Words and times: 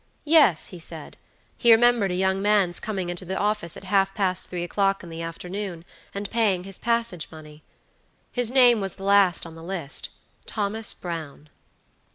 Yes, 0.25 0.69
he 0.69 0.79
said; 0.79 1.15
he 1.55 1.71
remembered 1.71 2.09
a 2.09 2.15
young 2.15 2.41
man's 2.41 2.79
coming 2.79 3.11
into 3.11 3.23
the 3.23 3.37
office 3.37 3.77
at 3.77 3.83
half 3.83 4.15
past 4.15 4.49
three 4.49 4.63
o'clock 4.63 5.03
in 5.03 5.11
the 5.11 5.21
afternoon, 5.21 5.85
and 6.11 6.27
paying 6.31 6.63
his 6.63 6.79
passage 6.79 7.27
money. 7.29 7.61
His 8.31 8.49
name 8.49 8.81
was 8.81 8.95
the 8.95 9.03
last 9.03 9.45
on 9.45 9.53
the 9.53 9.61
listThomas 9.61 10.99
Brown. 10.99 11.49